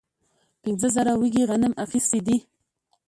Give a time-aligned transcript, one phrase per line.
[0.63, 2.37] پنځه زره وږي غنم اخیستي دي.